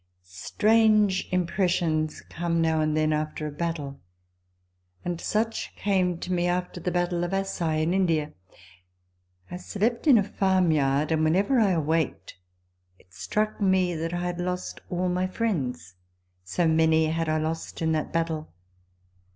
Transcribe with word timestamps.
Strange 0.23 1.29
impressions 1.31 2.21
come 2.21 2.59
now 2.59 2.81
and 2.81 2.97
then 2.97 3.13
after 3.13 3.45
a 3.45 3.51
battle; 3.51 3.99
and 5.05 5.21
such 5.21 5.75
came 5.75 6.17
to 6.17 6.33
me 6.33 6.47
after 6.47 6.79
the 6.79 6.89
battle 6.89 7.23
of 7.23 7.35
Assaye 7.35 7.83
in 7.83 7.93
India.* 7.93 8.33
I 9.51 9.57
slept 9.57 10.07
in 10.07 10.17
a 10.17 10.23
farm 10.23 10.71
yard; 10.71 11.11
and 11.11 11.23
whenever 11.23 11.59
I 11.59 11.69
awaked, 11.73 12.39
it 12.97 13.13
struck 13.13 13.61
me 13.61 13.93
that 13.93 14.11
I 14.11 14.21
had 14.23 14.39
lost 14.41 14.81
all 14.89 15.07
my 15.07 15.27
friends, 15.27 15.93
so 16.43 16.67
many 16.67 17.05
had 17.05 17.29
I 17.29 17.37
lost 17.37 17.79
in 17.79 17.91
that 17.91 18.11
battle. 18.11 18.51